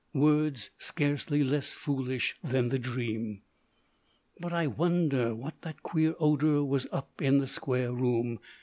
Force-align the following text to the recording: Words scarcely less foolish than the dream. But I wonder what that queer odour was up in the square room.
Words 0.15 0.71
scarcely 0.79 1.43
less 1.43 1.69
foolish 1.71 2.35
than 2.43 2.69
the 2.69 2.79
dream. 2.79 3.43
But 4.39 4.51
I 4.51 4.65
wonder 4.65 5.35
what 5.35 5.61
that 5.61 5.83
queer 5.83 6.15
odour 6.19 6.65
was 6.65 6.87
up 6.91 7.21
in 7.21 7.37
the 7.37 7.45
square 7.45 7.91
room. 7.93 8.39